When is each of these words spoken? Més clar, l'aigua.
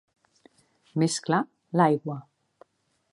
Més 1.03 1.17
clar, 1.27 1.41
l'aigua. 1.81 2.17